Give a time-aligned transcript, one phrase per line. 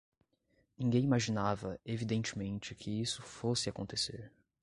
[0.79, 4.31] Ninguém imaginava, evidentemente, que isso fosse acontecer